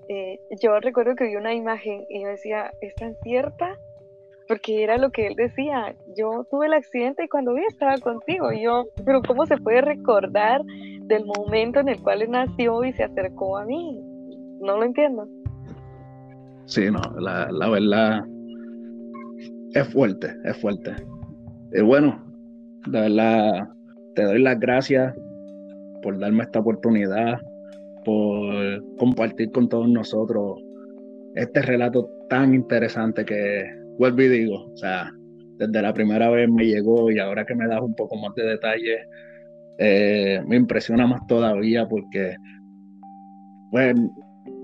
[0.09, 3.77] eh, yo recuerdo que vi una imagen y yo decía, ¿es tan cierta?
[4.47, 8.51] porque era lo que él decía, yo tuve el accidente y cuando vi estaba contigo,
[8.51, 12.93] y yo, pero ¿cómo se puede recordar del momento en el cual él nació y
[12.93, 14.01] se acercó a mí?
[14.59, 15.27] No lo entiendo.
[16.65, 18.25] Sí, no, la, la verdad
[19.73, 20.95] es fuerte, es fuerte.
[21.73, 22.23] Y bueno,
[22.87, 23.67] de verdad,
[24.15, 25.13] te doy las gracias
[26.01, 27.39] por darme esta oportunidad,
[28.05, 30.61] por compartir con todos nosotros
[31.35, 33.63] este relato tan interesante que
[33.97, 35.09] vuelvo y digo, o sea,
[35.57, 38.43] desde la primera vez me llegó y ahora que me das un poco más de
[38.43, 39.07] detalle,
[39.79, 42.35] eh, me impresiona más todavía porque
[43.71, 43.95] pues,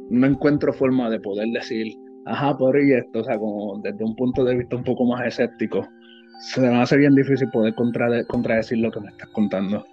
[0.10, 1.94] no encuentro forma de poder decir,
[2.30, 5.26] ajá, por y esto, o sea, como desde un punto de vista un poco más
[5.26, 5.88] escéptico,
[6.40, 9.86] se me hace bien difícil poder contradecir lo que me estás contando.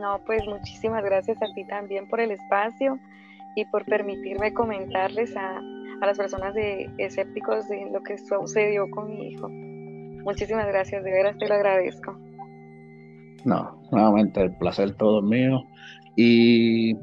[0.00, 2.98] No, pues muchísimas gracias a ti también por el espacio
[3.56, 5.60] y por permitirme comentarles a,
[6.00, 9.48] las personas de escépticos de lo que sucedió con mi hijo.
[9.48, 12.14] Muchísimas gracias, de veras te lo agradezco.
[13.46, 15.62] No, nuevamente el placer todo mío.
[16.16, 16.94] Y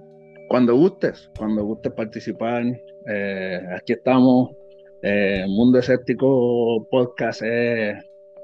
[0.49, 2.63] cuando gustes, cuando gustes participar,
[3.07, 4.51] eh, aquí estamos.
[5.01, 7.95] Eh, Mundo Escéptico Podcast es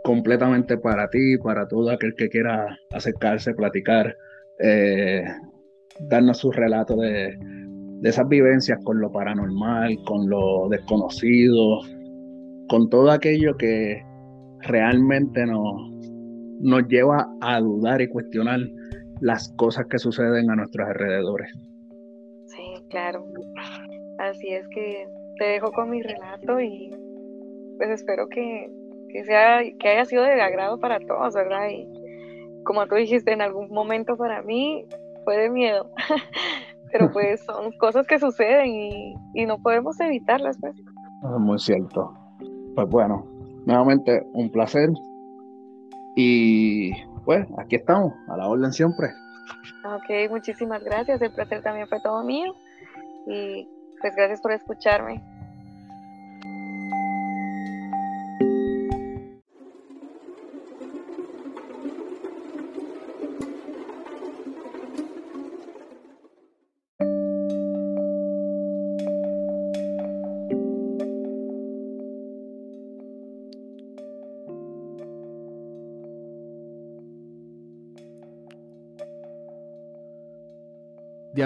[0.03, 4.15] completamente para ti, para todo aquel que quiera acercarse, platicar,
[4.59, 5.23] eh,
[5.99, 7.37] darnos su relato de,
[7.99, 11.81] de esas vivencias con lo paranormal, con lo desconocido,
[12.69, 14.01] con todo aquello que
[14.61, 15.91] realmente nos,
[16.59, 18.59] nos lleva a dudar y cuestionar
[19.21, 21.51] las cosas que suceden a nuestros alrededores.
[22.45, 23.25] Sí, claro.
[24.17, 26.91] Así es que te dejo con mi relato y
[27.77, 28.69] pues espero que,
[29.25, 31.69] sea, que haya sido de agrado para todos, ¿verdad?
[31.69, 31.87] Y
[32.63, 34.85] como tú dijiste, en algún momento para mí
[35.23, 35.91] fue de miedo,
[36.91, 40.57] pero pues son cosas que suceden y, no podemos evitarlas.
[40.59, 40.75] Pues.
[41.39, 42.13] Muy cierto.
[42.75, 43.25] Pues bueno,
[43.65, 44.89] nuevamente un placer
[46.15, 46.91] y
[47.25, 49.09] pues aquí estamos, a la orden siempre.
[49.85, 52.53] Ok, muchísimas gracias, el placer también fue todo mío
[53.27, 53.67] y
[53.99, 55.21] pues gracias por escucharme.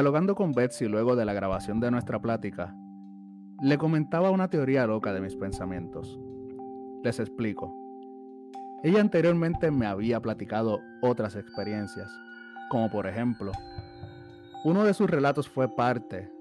[0.01, 2.75] Dialogando con Betsy luego de la grabación de nuestra plática,
[3.61, 6.19] le comentaba una teoría loca de mis pensamientos.
[7.03, 7.71] Les explico.
[8.81, 12.09] Ella anteriormente me había platicado otras experiencias,
[12.71, 13.51] como por ejemplo,
[14.63, 16.31] uno de sus relatos fue parte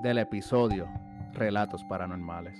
[0.00, 0.86] del episodio
[1.32, 2.56] Relatos Paranormales.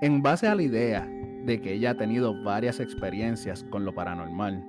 [0.00, 1.08] En base a la idea
[1.44, 4.66] de que ella ha tenido varias experiencias con lo paranormal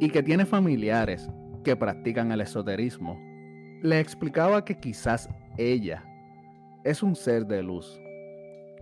[0.00, 1.28] y que tiene familiares
[1.64, 3.31] que practican el esoterismo
[3.82, 6.04] le explicaba que quizás ella
[6.84, 8.00] es un ser de luz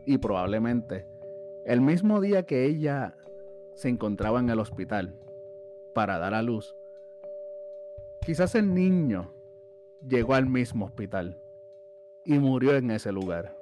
[0.04, 1.06] y probablemente
[1.64, 3.16] el mismo día que ella
[3.74, 5.18] se encontraba en el hospital
[5.94, 6.76] para dar a luz,
[8.26, 9.32] quizás el niño
[10.06, 11.40] llegó al mismo hospital
[12.26, 13.56] y murió en ese lugar.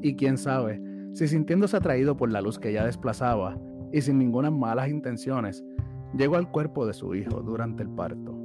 [0.00, 0.80] Y quién sabe
[1.12, 3.58] si sintiéndose atraído por la luz que ella desplazaba
[3.92, 5.62] y sin ninguna malas intenciones,
[6.16, 8.37] llegó al cuerpo de su hijo durante el parto.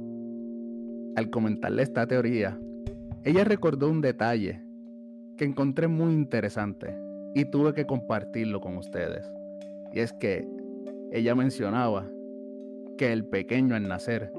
[1.16, 2.58] Al comentarle esta teoría,
[3.22, 4.60] ella recordó un detalle
[5.36, 6.96] que encontré muy interesante
[7.34, 9.30] y tuve que compartirlo con ustedes.
[9.92, 10.48] Y es que
[11.12, 12.04] ella mencionaba
[12.98, 14.32] que el pequeño al nacer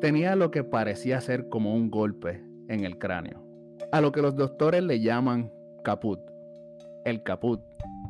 [0.00, 3.44] tenía lo que parecía ser como un golpe en el cráneo,
[3.92, 5.52] a lo que los doctores le llaman
[5.84, 6.20] caput.
[7.04, 7.60] El caput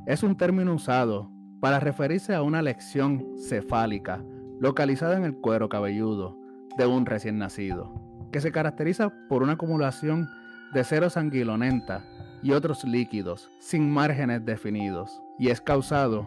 [0.07, 1.29] es un término usado
[1.61, 4.25] para referirse a una lección cefálica
[4.61, 6.38] localizada en el cuero cabelludo
[6.79, 7.93] de un recién nacido,
[8.33, 10.31] que se caracteriza por una acumulación
[10.73, 12.05] de cero sanguinolenta
[12.43, 16.27] y otros líquidos sin márgenes definidos, y es causado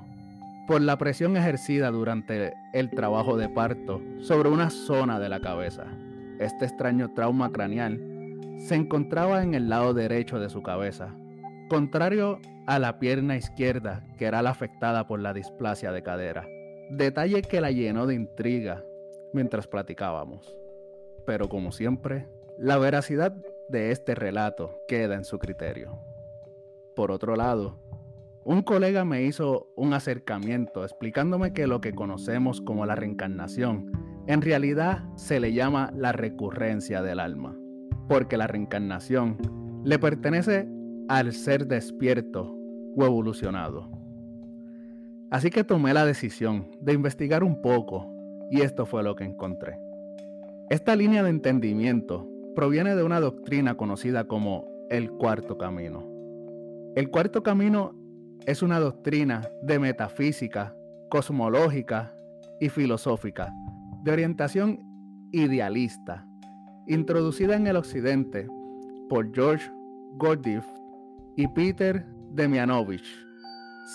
[0.68, 5.86] por la presión ejercida durante el trabajo de parto sobre una zona de la cabeza.
[6.40, 8.00] Este extraño trauma craneal
[8.60, 11.10] se encontraba en el lado derecho de su cabeza,
[11.70, 16.46] contrario a la pierna izquierda que era la afectada por la displasia de cadera.
[16.92, 18.84] Detalle que la llenó de intriga
[19.34, 20.58] mientras platicábamos.
[21.26, 22.28] Pero como siempre,
[22.58, 23.36] la veracidad
[23.70, 26.00] de este relato queda en su criterio.
[26.96, 27.80] Por otro lado,
[28.44, 33.92] un colega me hizo un acercamiento explicándome que lo que conocemos como la reencarnación
[34.28, 37.56] en realidad se le llama la recurrencia del alma,
[38.08, 39.38] porque la reencarnación
[39.84, 40.68] le pertenece
[41.08, 42.56] al ser despierto
[42.96, 43.90] o evolucionado.
[45.32, 48.12] Así que tomé la decisión de investigar un poco
[48.52, 49.80] y esto fue lo que encontré.
[50.70, 56.04] Esta línea de entendimiento proviene de una doctrina conocida como el cuarto camino.
[56.96, 57.96] El cuarto camino
[58.46, 60.76] es una doctrina de metafísica,
[61.10, 62.14] cosmológica
[62.60, 63.54] y filosófica,
[64.04, 64.80] de orientación
[65.32, 66.28] idealista,
[66.88, 68.48] introducida en el occidente
[69.08, 69.72] por George
[70.18, 70.66] Gurdjieff
[71.38, 73.06] y Peter Demianovich.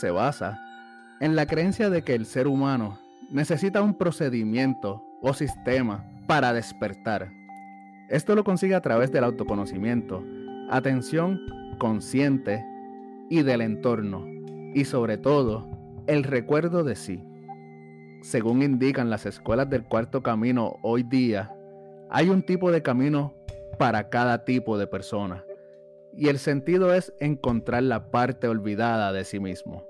[0.01, 0.59] Se basa
[1.21, 2.99] en la creencia de que el ser humano
[3.31, 7.31] necesita un procedimiento o sistema para despertar.
[8.09, 10.23] Esto lo consigue a través del autoconocimiento,
[10.71, 11.41] atención
[11.79, 12.65] consciente
[13.29, 14.25] y del entorno,
[14.75, 15.67] y sobre todo,
[16.07, 17.23] el recuerdo de sí.
[18.23, 21.53] Según indican las escuelas del cuarto camino hoy día,
[22.11, 23.35] hay un tipo de camino
[23.79, 25.45] para cada tipo de persona,
[26.17, 29.85] y el sentido es encontrar la parte olvidada de sí mismo.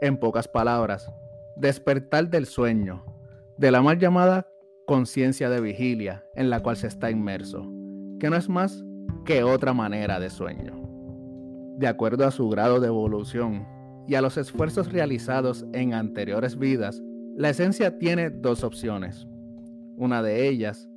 [0.00, 1.10] En pocas palabras,
[1.56, 3.04] despertar del sueño,
[3.58, 4.46] de la mal llamada
[4.86, 7.66] conciencia de vigilia en la cual se está inmerso,
[8.20, 8.84] que no es más
[9.24, 10.74] que otra manera de sueño.
[11.78, 13.66] De acuerdo a su grado de evolución
[14.06, 17.02] y a los esfuerzos realizados en anteriores vidas,
[17.34, 19.26] la esencia tiene dos opciones.
[19.96, 20.88] Una de ellas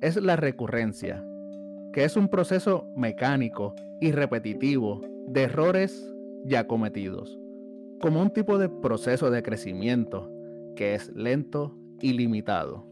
[0.00, 1.24] es la recurrencia,
[1.92, 7.39] que es un proceso mecánico y repetitivo de errores ya cometidos,
[8.00, 10.30] como un tipo de proceso de crecimiento
[10.74, 12.86] que es lento y limitado.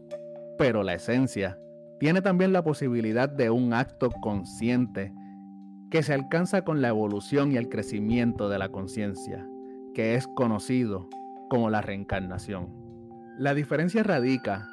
[0.57, 1.59] Pero la esencia
[1.99, 5.13] tiene también la posibilidad de un acto consciente
[5.89, 9.47] que se alcanza con la evolución y el crecimiento de la conciencia,
[9.95, 11.09] que es conocido
[11.49, 12.69] como la reencarnación.
[13.37, 14.67] La diferencia radica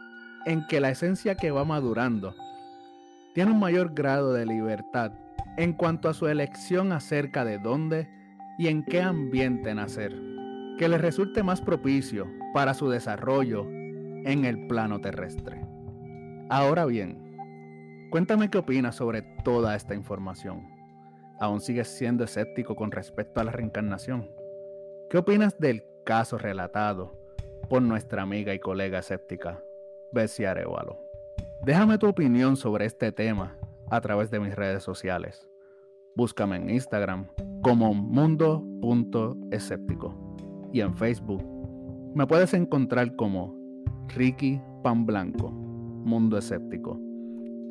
[0.45, 2.35] en que la esencia que va madurando
[3.35, 5.13] tiene un mayor grado de libertad
[5.57, 8.16] en cuanto a su elección acerca de dónde
[8.59, 10.15] y en qué ambiente nacer,
[10.79, 15.61] que le resulte más propicio para su desarrollo en el plano terrestre.
[16.49, 17.37] Ahora bien,
[18.11, 20.69] cuéntame qué opinas sobre toda esta información.
[21.39, 24.31] ¿Aún sigues siendo escéptico con respecto a la reencarnación?
[25.11, 27.19] ¿Qué opinas del caso relatado
[27.69, 29.63] por nuestra amiga y colega escéptica,
[30.13, 30.99] Bessie Arevalo?
[31.63, 33.59] Déjame tu opinión sobre este tema
[33.91, 35.49] a través de mis redes sociales.
[36.17, 37.27] Búscame en Instagram
[37.63, 40.15] como mundo.escéptico
[40.73, 41.45] y en Facebook
[42.15, 43.55] me puedes encontrar como
[44.09, 46.99] Ricky Pan Blanco Mundo Escéptico.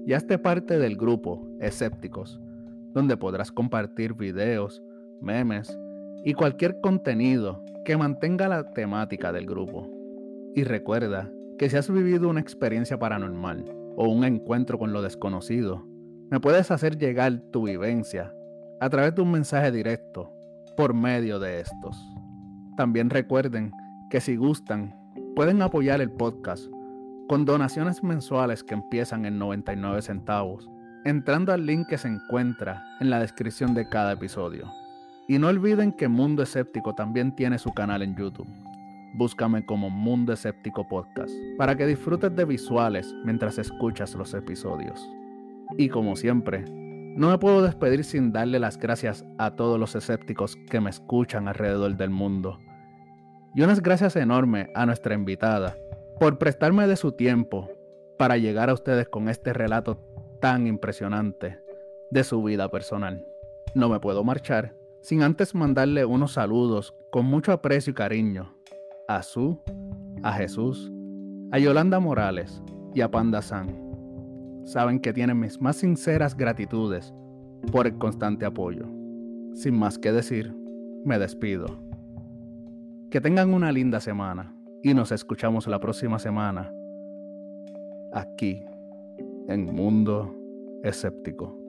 [0.06, 2.40] Y hazte parte del grupo Escépticos,
[2.94, 4.84] donde podrás compartir videos,
[5.22, 5.76] memes
[6.24, 9.90] y cualquier contenido que mantenga la temática del grupo.
[10.54, 13.66] Y recuerda que si has vivido una experiencia paranormal
[13.96, 15.88] o un encuentro con lo desconocido,
[16.32, 18.34] me puedes hacer llegar tu vivencia
[18.80, 20.32] a través de un mensaje directo
[20.76, 21.98] por medio de estos.
[22.76, 23.72] También recuerden
[24.10, 24.96] que si gustan,
[25.36, 26.66] pueden apoyar el podcast
[27.28, 30.70] con donaciones mensuales que empiezan en 99 centavos,
[31.06, 34.72] entrando al link que se encuentra en la descripción de cada episodio.
[35.28, 38.48] Y no olviden que Mundo Escéptico también tiene su canal en YouTube.
[39.14, 45.10] Búscame como Mundo Escéptico Podcast para que disfrutes de visuales mientras escuchas los episodios.
[45.78, 46.66] Y como siempre,
[47.16, 51.48] no me puedo despedir sin darle las gracias a todos los escépticos que me escuchan
[51.48, 52.60] alrededor del mundo.
[53.56, 55.78] Y unas gracias enormes a nuestra invitada,
[56.20, 57.70] por prestarme de su tiempo
[58.18, 59.98] para llegar a ustedes con este relato
[60.42, 61.60] tan impresionante
[62.12, 63.26] de su vida personal.
[63.74, 68.56] No me puedo marchar sin antes mandarle unos saludos con mucho aprecio y cariño
[69.08, 69.62] a Su,
[70.24, 70.92] a Jesús,
[71.52, 72.62] a Yolanda Morales
[72.94, 73.85] y a Panda San.
[74.66, 77.14] Saben que tienen mis más sinceras gratitudes
[77.72, 78.86] por el constante apoyo.
[79.54, 80.54] Sin más que decir,
[81.04, 81.68] me despido.
[83.10, 84.54] Que tengan una linda semana
[84.84, 86.74] y nos escuchamos la próxima semana
[88.12, 88.64] aquí
[89.48, 90.36] en Mundo
[90.84, 91.65] Escéptico.